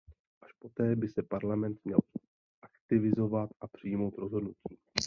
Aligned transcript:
Až 0.41 0.51
poté 0.59 0.95
by 0.95 1.09
se 1.09 1.23
Parlament 1.23 1.85
měl 1.85 1.99
aktivizovat 2.61 3.49
a 3.61 3.67
přijmout 3.67 4.17
rozhodnutí. 4.17 4.77